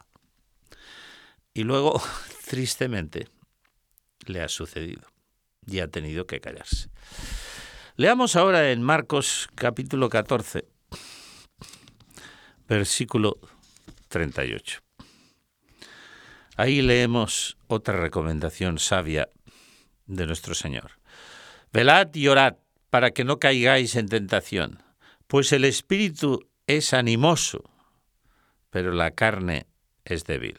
Y 1.54 1.64
luego, 1.64 2.00
tristemente, 2.48 3.28
le 4.26 4.40
ha 4.40 4.48
sucedido 4.48 5.06
y 5.66 5.80
ha 5.80 5.88
tenido 5.88 6.26
que 6.26 6.40
callarse. 6.40 6.88
Leamos 7.96 8.36
ahora 8.36 8.72
en 8.72 8.82
Marcos 8.82 9.48
capítulo 9.54 10.08
14, 10.08 10.66
versículo 12.66 13.38
38. 14.08 14.80
Ahí 16.56 16.80
leemos 16.80 17.58
otra 17.66 18.00
recomendación 18.00 18.78
sabia 18.78 19.28
de 20.06 20.26
nuestro 20.26 20.54
Señor. 20.54 20.92
Velad 21.70 22.14
y 22.14 22.28
orad 22.28 22.56
para 22.88 23.10
que 23.10 23.24
no 23.24 23.38
caigáis 23.38 23.94
en 23.94 24.08
tentación, 24.08 24.82
pues 25.26 25.52
el 25.52 25.66
espíritu 25.66 26.48
es 26.66 26.94
animoso, 26.94 27.70
pero 28.70 28.92
la 28.92 29.10
carne 29.10 29.66
es 30.04 30.24
débil. 30.24 30.58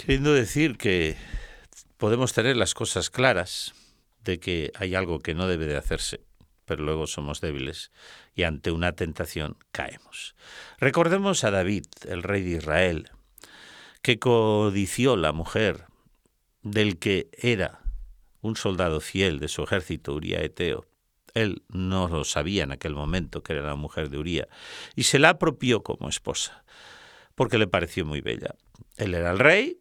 Queriendo 0.00 0.32
decir 0.32 0.78
que 0.78 1.14
podemos 1.98 2.32
tener 2.32 2.56
las 2.56 2.72
cosas 2.72 3.10
claras 3.10 3.74
de 4.24 4.40
que 4.40 4.72
hay 4.74 4.94
algo 4.94 5.18
que 5.18 5.34
no 5.34 5.46
debe 5.46 5.66
de 5.66 5.76
hacerse, 5.76 6.22
pero 6.64 6.82
luego 6.82 7.06
somos 7.06 7.42
débiles 7.42 7.92
y 8.34 8.44
ante 8.44 8.70
una 8.70 8.92
tentación 8.92 9.58
caemos. 9.72 10.34
Recordemos 10.78 11.44
a 11.44 11.50
David, 11.50 11.84
el 12.08 12.22
rey 12.22 12.42
de 12.42 12.56
Israel, 12.56 13.10
que 14.00 14.18
codició 14.18 15.16
la 15.16 15.32
mujer 15.32 15.84
del 16.62 16.98
que 16.98 17.28
era 17.34 17.82
un 18.40 18.56
soldado 18.56 19.00
fiel 19.00 19.38
de 19.38 19.48
su 19.48 19.62
ejército, 19.62 20.14
Uría 20.14 20.40
Eteo. 20.40 20.86
Él 21.34 21.62
no 21.68 22.08
lo 22.08 22.24
sabía 22.24 22.64
en 22.64 22.72
aquel 22.72 22.94
momento 22.94 23.42
que 23.42 23.52
era 23.52 23.66
la 23.66 23.76
mujer 23.76 24.08
de 24.08 24.16
Uría, 24.16 24.48
y 24.96 25.02
se 25.02 25.18
la 25.18 25.28
apropió 25.28 25.82
como 25.82 26.08
esposa, 26.08 26.64
porque 27.34 27.58
le 27.58 27.66
pareció 27.66 28.06
muy 28.06 28.22
bella. 28.22 28.54
Él 28.96 29.14
era 29.14 29.32
el 29.32 29.38
rey 29.38 29.79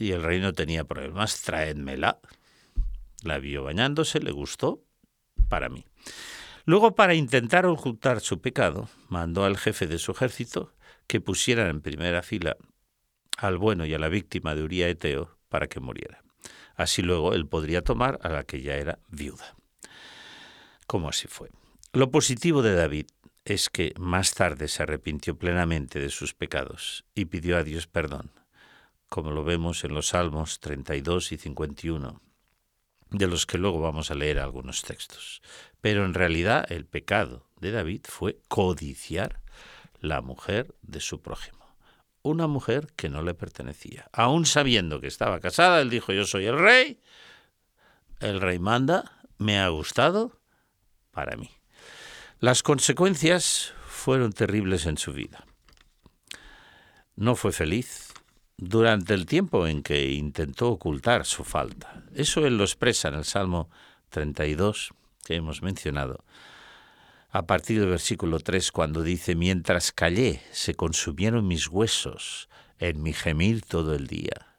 y 0.00 0.12
el 0.12 0.22
rey 0.22 0.40
no 0.40 0.54
tenía 0.54 0.84
problemas, 0.84 1.42
traédmela. 1.42 2.18
La 3.22 3.38
vio 3.38 3.62
bañándose, 3.62 4.18
le 4.20 4.32
gustó, 4.32 4.82
para 5.48 5.68
mí. 5.68 5.84
Luego, 6.64 6.94
para 6.94 7.14
intentar 7.14 7.66
ocultar 7.66 8.20
su 8.20 8.40
pecado, 8.40 8.88
mandó 9.08 9.44
al 9.44 9.58
jefe 9.58 9.86
de 9.86 9.98
su 9.98 10.12
ejército 10.12 10.72
que 11.06 11.20
pusieran 11.20 11.68
en 11.68 11.80
primera 11.82 12.22
fila 12.22 12.56
al 13.36 13.58
bueno 13.58 13.84
y 13.84 13.92
a 13.92 13.98
la 13.98 14.08
víctima 14.08 14.54
de 14.54 14.62
Uría 14.62 14.88
Eteo 14.88 15.36
para 15.48 15.66
que 15.68 15.80
muriera. 15.80 16.22
Así 16.76 17.02
luego 17.02 17.34
él 17.34 17.46
podría 17.46 17.82
tomar 17.82 18.18
a 18.22 18.30
la 18.30 18.44
que 18.44 18.62
ya 18.62 18.76
era 18.76 18.98
viuda. 19.08 19.54
Como 20.86 21.08
así 21.08 21.28
fue. 21.28 21.50
Lo 21.92 22.10
positivo 22.10 22.62
de 22.62 22.74
David 22.74 23.06
es 23.44 23.68
que 23.68 23.92
más 23.98 24.34
tarde 24.34 24.68
se 24.68 24.82
arrepintió 24.82 25.36
plenamente 25.36 25.98
de 25.98 26.08
sus 26.08 26.34
pecados 26.34 27.04
y 27.14 27.26
pidió 27.26 27.56
a 27.58 27.64
Dios 27.64 27.86
perdón, 27.86 28.30
como 29.10 29.30
lo 29.32 29.44
vemos 29.44 29.84
en 29.84 29.92
los 29.92 30.08
Salmos 30.08 30.60
32 30.60 31.32
y 31.32 31.36
51, 31.36 32.22
de 33.10 33.26
los 33.26 33.44
que 33.44 33.58
luego 33.58 33.80
vamos 33.80 34.10
a 34.10 34.14
leer 34.14 34.38
algunos 34.38 34.80
textos. 34.80 35.42
Pero 35.82 36.06
en 36.06 36.14
realidad 36.14 36.64
el 36.72 36.86
pecado 36.86 37.44
de 37.60 37.72
David 37.72 38.06
fue 38.08 38.40
codiciar 38.48 39.42
la 40.00 40.22
mujer 40.22 40.74
de 40.80 41.00
su 41.00 41.20
prójimo 41.20 41.60
una 42.22 42.46
mujer 42.46 42.88
que 42.96 43.08
no 43.08 43.22
le 43.22 43.34
pertenecía. 43.34 44.08
Aún 44.12 44.46
sabiendo 44.46 45.00
que 45.00 45.06
estaba 45.06 45.40
casada, 45.40 45.80
él 45.80 45.90
dijo, 45.90 46.12
yo 46.12 46.26
soy 46.26 46.46
el 46.46 46.58
rey, 46.58 47.00
el 48.20 48.40
rey 48.40 48.58
manda, 48.58 49.12
me 49.38 49.58
ha 49.58 49.68
gustado 49.68 50.38
para 51.10 51.36
mí. 51.36 51.50
Las 52.38 52.62
consecuencias 52.62 53.72
fueron 53.86 54.32
terribles 54.32 54.86
en 54.86 54.98
su 54.98 55.12
vida. 55.12 55.46
No 57.16 57.36
fue 57.36 57.52
feliz 57.52 58.09
durante 58.60 59.14
el 59.14 59.26
tiempo 59.26 59.66
en 59.66 59.82
que 59.82 60.12
intentó 60.12 60.70
ocultar 60.70 61.24
su 61.24 61.44
falta. 61.44 62.04
Eso 62.14 62.46
él 62.46 62.56
lo 62.56 62.64
expresa 62.64 63.08
en 63.08 63.14
el 63.14 63.24
Salmo 63.24 63.70
32 64.10 64.92
que 65.24 65.36
hemos 65.36 65.62
mencionado 65.62 66.24
a 67.32 67.46
partir 67.46 67.80
del 67.80 67.90
versículo 67.90 68.40
3 68.40 68.72
cuando 68.72 69.02
dice, 69.02 69.34
mientras 69.34 69.92
callé, 69.92 70.42
se 70.50 70.74
consumieron 70.74 71.46
mis 71.46 71.68
huesos 71.68 72.48
en 72.78 73.02
mi 73.02 73.12
gemir 73.12 73.62
todo 73.62 73.94
el 73.94 74.06
día, 74.06 74.56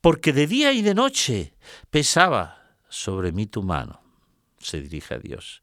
porque 0.00 0.32
de 0.32 0.46
día 0.46 0.72
y 0.72 0.82
de 0.82 0.94
noche 0.94 1.54
pesaba 1.90 2.78
sobre 2.88 3.32
mí 3.32 3.46
tu 3.46 3.62
mano. 3.62 4.00
Se 4.58 4.80
dirige 4.80 5.14
a 5.14 5.18
Dios. 5.18 5.62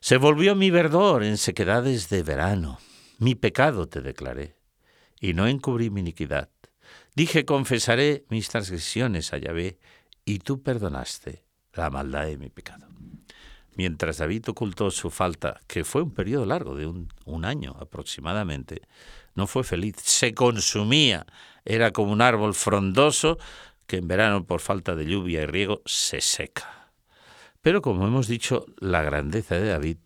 Se 0.00 0.18
volvió 0.18 0.54
mi 0.54 0.70
verdor 0.70 1.22
en 1.22 1.38
sequedades 1.38 2.10
de 2.10 2.22
verano. 2.22 2.78
Mi 3.18 3.34
pecado 3.34 3.88
te 3.88 4.02
declaré, 4.02 4.56
y 5.18 5.32
no 5.32 5.46
encubrí 5.46 5.88
mi 5.88 6.00
iniquidad. 6.00 6.50
Dije, 7.14 7.44
confesaré 7.44 8.24
mis 8.28 8.48
transgresiones 8.48 9.32
a 9.32 9.38
Yahvé, 9.38 9.78
y 10.24 10.38
tú 10.38 10.62
perdonaste 10.62 11.44
la 11.72 11.90
maldad 11.90 12.26
de 12.26 12.38
mi 12.38 12.50
pecado. 12.50 12.86
Mientras 13.74 14.18
David 14.18 14.48
ocultó 14.48 14.90
su 14.90 15.10
falta, 15.10 15.60
que 15.66 15.84
fue 15.84 16.02
un 16.02 16.12
periodo 16.12 16.44
largo 16.44 16.74
de 16.74 16.86
un, 16.86 17.44
año 17.44 17.76
aproximadamente, 17.80 18.82
no 19.34 19.46
fue 19.46 19.64
feliz, 19.64 19.96
se 20.02 20.34
consumía, 20.34 21.24
era 21.64 21.90
como 21.90 22.12
un 22.12 22.20
árbol 22.20 22.54
frondoso 22.54 23.38
que 23.86 23.96
en 23.96 24.08
verano 24.08 24.44
por 24.44 24.60
falta 24.60 24.94
de 24.94 25.06
lluvia 25.06 25.42
y 25.42 25.46
riego 25.46 25.82
se 25.86 26.20
seca. 26.20 26.90
Pero 27.62 27.82
como 27.82 28.06
hemos 28.06 28.28
dicho, 28.28 28.66
la 28.78 29.02
grandeza 29.02 29.54
de 29.56 29.68
David 29.68 29.98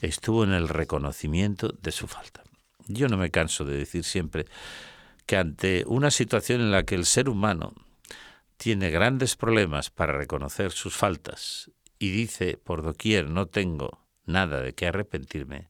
estuvo 0.00 0.44
en 0.44 0.52
el 0.52 0.68
reconocimiento 0.68 1.74
de 1.82 1.92
su 1.92 2.06
falta. 2.06 2.42
Yo 2.86 3.08
no 3.08 3.16
me 3.16 3.30
canso 3.30 3.64
de 3.64 3.76
decir 3.76 4.04
siempre 4.04 4.46
que 5.28 5.36
ante 5.36 5.84
una 5.86 6.10
situación 6.10 6.62
en 6.62 6.70
la 6.70 6.84
que 6.84 6.94
el 6.94 7.04
ser 7.04 7.28
humano 7.28 7.74
tiene 8.56 8.88
grandes 8.88 9.36
problemas 9.36 9.90
para 9.90 10.14
reconocer 10.14 10.72
sus 10.72 10.96
faltas 10.96 11.70
y 11.98 12.10
dice 12.10 12.56
por 12.56 12.82
doquier 12.82 13.28
no 13.28 13.44
tengo 13.44 14.06
nada 14.24 14.62
de 14.62 14.74
qué 14.74 14.86
arrepentirme, 14.86 15.68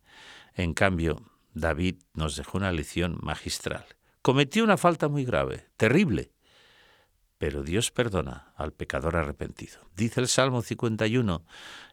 en 0.54 0.74
cambio 0.74 1.16
David 1.54 1.96
nos 2.14 2.36
dejó 2.36 2.58
una 2.58 2.70
lección 2.70 3.18
magistral. 3.20 3.84
Cometió 4.22 4.62
una 4.62 4.76
falta 4.76 5.08
muy 5.08 5.24
grave, 5.24 5.66
terrible, 5.76 6.30
pero 7.38 7.62
Dios 7.62 7.92
perdona 7.92 8.53
al 8.57 8.72
pecador 8.72 9.16
arrepentido. 9.16 9.79
Dice 9.96 10.20
el 10.20 10.29
Salmo 10.29 10.62
51 10.62 11.44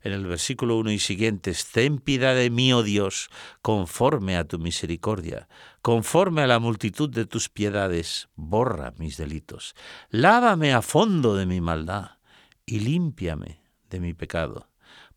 en 0.02 0.12
el 0.12 0.26
versículo 0.26 0.78
1 0.78 0.92
y 0.92 1.00
siguientes, 1.00 1.72
Ten 1.72 2.00
piedad 2.00 2.36
de 2.36 2.50
mí, 2.50 2.74
oh 2.74 2.82
Dios, 2.82 3.30
conforme 3.62 4.38
a 4.38 4.44
tu 4.44 4.58
misericordia, 4.58 5.48
conforme 5.84 6.42
a 6.42 6.48
la 6.48 6.60
multitud 6.60 7.10
de 7.10 7.26
tus 7.26 7.50
piedades, 7.50 8.28
borra 8.36 8.94
mis 8.98 9.18
delitos, 9.18 9.76
lávame 10.10 10.74
a 10.74 10.82
fondo 10.82 11.36
de 11.36 11.46
mi 11.46 11.62
maldad 11.62 12.18
y 12.66 12.80
límpiame 12.80 13.62
de 13.90 14.00
mi 14.00 14.16
pecado, 14.16 14.70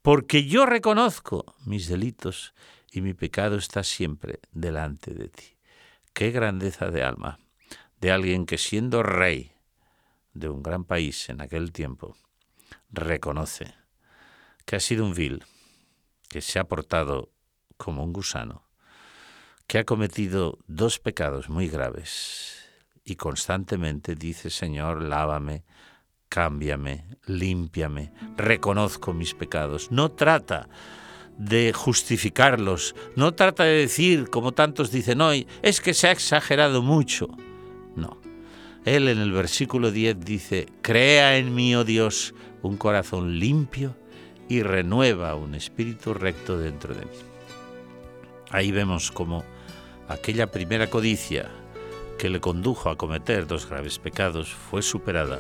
porque 0.03 0.45
yo 0.45 0.67
reconozco 0.67 1.57
mis 1.65 1.89
delitos 1.89 2.55
y 2.93 3.01
mi 3.01 3.15
pecado 3.15 3.57
está 3.57 3.83
siempre 3.83 4.41
delante 4.53 5.15
de 5.15 5.29
ti. 5.29 5.57
Qué 6.13 6.31
grandeza 6.31 6.91
de 6.91 7.03
alma 7.03 7.39
de 8.01 8.13
alguien 8.13 8.47
que 8.47 8.59
siendo 8.59 9.03
rey 9.03 9.53
de 10.35 10.49
un 10.49 10.63
gran 10.63 10.85
país 10.85 11.29
en 11.29 11.41
aquel 11.41 11.73
tiempo, 11.73 12.17
reconoce 12.91 13.75
que 14.65 14.77
ha 14.77 14.81
sido 14.81 15.05
un 15.05 15.15
vil, 15.15 15.45
que 16.29 16.41
se 16.41 16.59
ha 16.59 16.65
portado 16.65 17.33
como 17.77 18.05
un 18.05 18.13
gusano, 18.13 18.69
que 19.67 19.79
ha 19.79 19.85
cometido 19.85 20.59
dos 20.67 20.99
pecados 20.99 21.49
muy 21.49 21.69
graves 21.69 22.59
y 23.05 23.17
constantemente 23.17 24.15
dice, 24.15 24.51
Señor, 24.51 25.03
lávame, 25.03 25.65
cámbiame, 26.29 27.07
límpiame, 27.27 28.13
reconozco 28.37 29.15
mis 29.15 29.35
pecados. 29.35 29.91
No 29.91 30.11
trata 30.11 30.69
de 31.39 31.73
justificarlos, 31.73 32.95
no 33.17 33.35
trata 33.35 33.65
de 33.65 33.79
decir, 33.79 34.29
como 34.29 34.53
tantos 34.53 34.91
dicen 34.91 35.21
hoy, 35.21 35.47
es 35.63 35.81
que 35.81 35.95
se 35.95 36.09
ha 36.09 36.13
exagerado 36.13 36.83
mucho. 36.83 37.29
Él 38.89 39.09
en 39.09 39.19
el 39.19 39.33
versículo 39.33 39.91
10 39.91 40.21
dice, 40.21 40.67
crea 40.83 41.37
en 41.37 41.55
mí, 41.55 41.75
oh 41.75 41.85
Dios, 41.85 42.35
un 42.63 42.77
corazón 42.77 43.39
limpio 43.39 43.97
y 44.49 44.63
renueva 44.63 45.35
un 45.35 45.55
espíritu 45.55 46.15
recto 46.15 46.59
dentro 46.59 46.95
de 46.95 47.05
mí. 47.05 47.13
Ahí 48.51 48.73
vemos 48.73 49.11
como 49.11 49.45
aquella 50.09 50.51
primera 50.51 50.89
codicia 50.89 51.51
que 52.19 52.31
le 52.31 52.41
condujo 52.41 52.91
a 52.91 52.97
cometer 52.97 53.47
dos 53.47 53.69
graves 53.69 53.99
pecados 53.99 54.53
fue 54.53 54.83
superada 54.83 55.39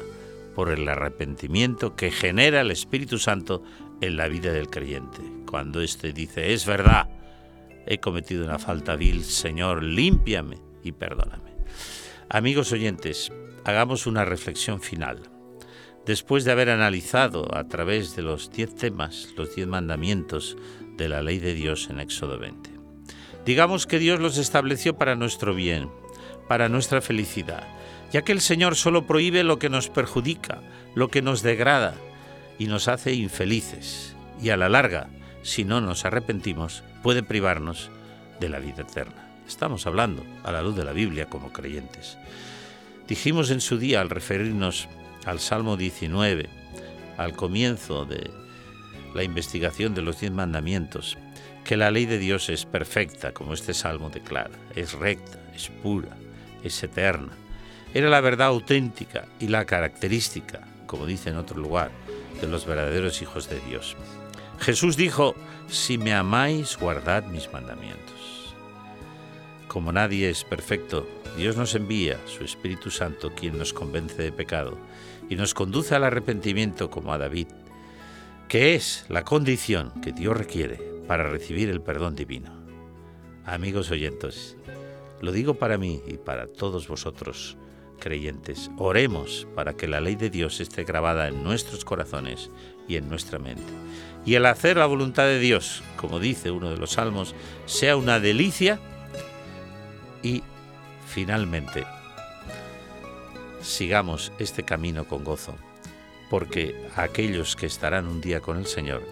por 0.54 0.70
el 0.70 0.88
arrepentimiento 0.88 1.96
que 1.96 2.10
genera 2.10 2.60
el 2.60 2.70
Espíritu 2.70 3.18
Santo 3.18 3.62
en 4.00 4.16
la 4.16 4.28
vida 4.28 4.52
del 4.52 4.68
creyente. 4.68 5.20
Cuando 5.46 5.80
éste 5.80 6.12
dice, 6.12 6.52
es 6.52 6.66
verdad, 6.66 7.08
he 7.86 7.98
cometido 7.98 8.44
una 8.44 8.58
falta 8.58 8.96
vil, 8.96 9.24
Señor, 9.24 9.82
límpiame 9.82 10.58
y 10.82 10.92
perdóname. 10.92 11.47
Amigos 12.30 12.72
oyentes, 12.72 13.32
hagamos 13.64 14.06
una 14.06 14.24
reflexión 14.24 14.80
final. 14.80 15.30
Después 16.06 16.44
de 16.44 16.52
haber 16.52 16.70
analizado 16.70 17.54
a 17.54 17.68
través 17.68 18.16
de 18.16 18.22
los 18.22 18.50
diez 18.50 18.74
temas, 18.74 19.28
los 19.36 19.54
diez 19.54 19.66
mandamientos 19.66 20.56
de 20.96 21.08
la 21.08 21.22
ley 21.22 21.38
de 21.38 21.54
Dios 21.54 21.88
en 21.90 22.00
Éxodo 22.00 22.38
20, 22.38 22.70
digamos 23.44 23.86
que 23.86 23.98
Dios 23.98 24.20
los 24.20 24.38
estableció 24.38 24.96
para 24.96 25.14
nuestro 25.14 25.54
bien, 25.54 25.90
para 26.48 26.68
nuestra 26.68 27.00
felicidad 27.00 27.66
ya 28.12 28.22
que 28.22 28.32
el 28.32 28.40
Señor 28.40 28.76
solo 28.76 29.06
prohíbe 29.06 29.44
lo 29.44 29.58
que 29.58 29.68
nos 29.68 29.88
perjudica, 29.88 30.62
lo 30.94 31.08
que 31.08 31.22
nos 31.22 31.42
degrada 31.42 31.94
y 32.58 32.66
nos 32.66 32.88
hace 32.88 33.12
infelices, 33.12 34.16
y 34.40 34.50
a 34.50 34.56
la 34.56 34.68
larga, 34.68 35.08
si 35.42 35.64
no 35.64 35.80
nos 35.80 36.04
arrepentimos, 36.04 36.82
puede 37.02 37.22
privarnos 37.22 37.90
de 38.40 38.48
la 38.48 38.58
vida 38.58 38.82
eterna. 38.82 39.27
Estamos 39.48 39.86
hablando 39.88 40.24
a 40.44 40.52
la 40.52 40.62
luz 40.62 40.76
de 40.76 40.84
la 40.84 40.92
Biblia 40.92 41.26
como 41.28 41.52
creyentes. 41.52 42.16
Dijimos 43.08 43.50
en 43.50 43.60
su 43.60 43.78
día 43.78 44.00
al 44.00 44.10
referirnos 44.10 44.86
al 45.24 45.40
Salmo 45.40 45.76
19, 45.76 46.48
al 47.16 47.34
comienzo 47.34 48.04
de 48.04 48.30
la 49.14 49.24
investigación 49.24 49.94
de 49.94 50.02
los 50.02 50.20
diez 50.20 50.30
mandamientos, 50.30 51.18
que 51.64 51.76
la 51.76 51.90
ley 51.90 52.06
de 52.06 52.18
Dios 52.18 52.48
es 52.48 52.64
perfecta, 52.64 53.32
como 53.32 53.54
este 53.54 53.74
salmo 53.74 54.10
declara, 54.10 54.56
es 54.76 54.92
recta, 54.92 55.40
es 55.52 55.68
pura, 55.82 56.16
es 56.62 56.80
eterna 56.82 57.32
era 57.94 58.10
la 58.10 58.20
verdad 58.20 58.48
auténtica 58.48 59.26
y 59.40 59.48
la 59.48 59.64
característica, 59.64 60.60
como 60.86 61.06
dice 61.06 61.30
en 61.30 61.36
otro 61.36 61.58
lugar, 61.58 61.90
de 62.40 62.46
los 62.46 62.66
verdaderos 62.66 63.22
hijos 63.22 63.48
de 63.48 63.60
Dios. 63.60 63.96
Jesús 64.60 64.96
dijo, 64.96 65.34
si 65.68 65.96
me 65.98 66.12
amáis, 66.12 66.76
guardad 66.76 67.24
mis 67.24 67.50
mandamientos. 67.52 68.17
Como 69.68 69.92
nadie 69.92 70.30
es 70.30 70.44
perfecto, 70.44 71.06
Dios 71.36 71.58
nos 71.58 71.74
envía 71.74 72.18
su 72.26 72.42
Espíritu 72.42 72.90
Santo, 72.90 73.32
quien 73.34 73.58
nos 73.58 73.74
convence 73.74 74.22
de 74.22 74.32
pecado 74.32 74.78
y 75.28 75.36
nos 75.36 75.52
conduce 75.52 75.94
al 75.94 76.04
arrepentimiento 76.04 76.90
como 76.90 77.12
a 77.12 77.18
David, 77.18 77.48
que 78.48 78.74
es 78.74 79.04
la 79.10 79.24
condición 79.24 79.92
que 80.00 80.12
Dios 80.12 80.34
requiere 80.34 80.80
para 81.06 81.28
recibir 81.28 81.68
el 81.68 81.82
perdón 81.82 82.16
divino. 82.16 82.50
Amigos 83.44 83.90
oyentes, 83.90 84.56
lo 85.20 85.32
digo 85.32 85.54
para 85.54 85.76
mí 85.76 86.00
y 86.06 86.16
para 86.16 86.46
todos 86.46 86.88
vosotros, 86.88 87.58
creyentes, 88.00 88.70
oremos 88.78 89.46
para 89.54 89.74
que 89.74 89.86
la 89.86 90.00
ley 90.00 90.16
de 90.16 90.30
Dios 90.30 90.60
esté 90.60 90.84
grabada 90.84 91.28
en 91.28 91.44
nuestros 91.44 91.84
corazones 91.84 92.50
y 92.88 92.96
en 92.96 93.10
nuestra 93.10 93.38
mente. 93.38 93.70
Y 94.24 94.34
el 94.34 94.46
hacer 94.46 94.78
la 94.78 94.86
voluntad 94.86 95.24
de 95.24 95.40
Dios, 95.40 95.82
como 95.96 96.20
dice 96.20 96.50
uno 96.50 96.70
de 96.70 96.78
los 96.78 96.92
salmos, 96.92 97.34
sea 97.66 97.96
una 97.96 98.18
delicia 98.18 98.80
y 100.22 100.42
finalmente 101.06 101.84
sigamos 103.60 104.32
este 104.38 104.62
camino 104.62 105.04
con 105.06 105.24
gozo, 105.24 105.54
porque 106.30 106.88
aquellos 106.96 107.56
que 107.56 107.66
estarán 107.66 108.06
un 108.06 108.20
día 108.20 108.40
con 108.40 108.58
el 108.58 108.66
Señor 108.66 109.02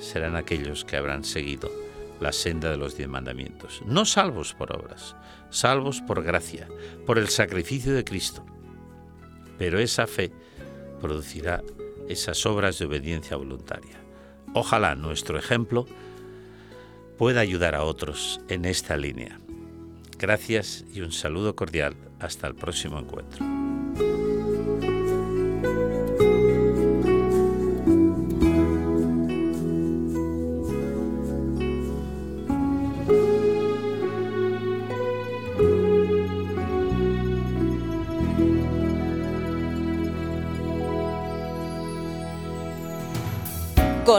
serán 0.00 0.36
aquellos 0.36 0.84
que 0.84 0.96
habrán 0.96 1.24
seguido 1.24 1.70
la 2.20 2.32
senda 2.32 2.70
de 2.70 2.76
los 2.76 2.96
diez 2.96 3.08
mandamientos, 3.08 3.82
no 3.86 4.04
salvos 4.04 4.54
por 4.54 4.76
obras, 4.76 5.16
salvos 5.50 6.00
por 6.02 6.22
gracia, 6.22 6.68
por 7.06 7.18
el 7.18 7.28
sacrificio 7.28 7.94
de 7.94 8.04
Cristo. 8.04 8.44
Pero 9.58 9.78
esa 9.78 10.06
fe 10.06 10.30
producirá 11.00 11.62
esas 12.08 12.44
obras 12.44 12.78
de 12.78 12.86
obediencia 12.86 13.36
voluntaria. 13.36 13.96
Ojalá 14.52 14.94
nuestro 14.94 15.38
ejemplo 15.38 15.86
pueda 17.16 17.40
ayudar 17.40 17.74
a 17.74 17.84
otros 17.84 18.40
en 18.48 18.64
esta 18.64 18.96
línea. 18.96 19.38
Gracias 20.20 20.84
y 20.92 21.00
un 21.00 21.12
saludo 21.12 21.56
cordial. 21.56 21.96
Hasta 22.18 22.46
el 22.46 22.54
próximo 22.54 22.98
encuentro. 22.98 23.42